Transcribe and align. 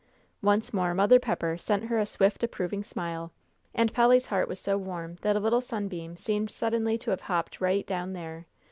Once 0.41 0.73
more 0.73 0.95
Mother 0.95 1.19
Pepper 1.19 1.59
sent 1.59 1.83
her 1.83 1.99
a 1.99 2.07
swift 2.07 2.41
approving 2.41 2.83
smile, 2.83 3.31
and 3.75 3.93
Polly's 3.93 4.25
heart 4.25 4.47
was 4.47 4.59
so 4.59 4.75
warm 4.75 5.19
that 5.21 5.35
a 5.35 5.39
little 5.39 5.61
sunbeam 5.61 6.17
seemed 6.17 6.49
suddenly 6.49 6.97
to 6.97 7.11
have 7.11 7.21
hopped 7.21 7.61
right 7.61 7.85
down 7.85 8.13
there. 8.13 8.47